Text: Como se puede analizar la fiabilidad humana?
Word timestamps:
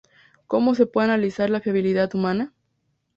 Como 0.47 0.73
se 0.73 0.87
puede 0.87 1.05
analizar 1.09 1.51
la 1.51 1.59
fiabilidad 1.61 2.15
humana? 2.15 2.55